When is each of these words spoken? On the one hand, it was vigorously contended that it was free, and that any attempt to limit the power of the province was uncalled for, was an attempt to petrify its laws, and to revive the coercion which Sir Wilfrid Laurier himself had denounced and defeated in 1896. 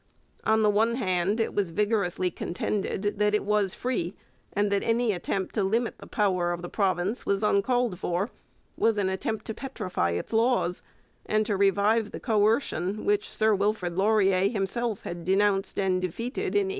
On 0.43 0.63
the 0.63 0.69
one 0.71 0.95
hand, 0.95 1.39
it 1.39 1.53
was 1.53 1.69
vigorously 1.69 2.31
contended 2.31 3.19
that 3.19 3.35
it 3.35 3.45
was 3.45 3.75
free, 3.75 4.15
and 4.51 4.71
that 4.71 4.83
any 4.83 5.13
attempt 5.13 5.53
to 5.53 5.63
limit 5.63 5.99
the 5.99 6.07
power 6.07 6.51
of 6.51 6.63
the 6.63 6.69
province 6.69 7.23
was 7.23 7.43
uncalled 7.43 7.99
for, 7.99 8.31
was 8.75 8.97
an 8.97 9.09
attempt 9.09 9.45
to 9.45 9.53
petrify 9.53 10.09
its 10.13 10.33
laws, 10.33 10.81
and 11.27 11.45
to 11.45 11.55
revive 11.55 12.09
the 12.09 12.19
coercion 12.19 13.05
which 13.05 13.29
Sir 13.29 13.53
Wilfrid 13.53 13.95
Laurier 13.95 14.49
himself 14.49 15.03
had 15.03 15.23
denounced 15.23 15.77
and 15.77 16.01
defeated 16.01 16.55
in 16.55 16.69
1896. 16.69 16.69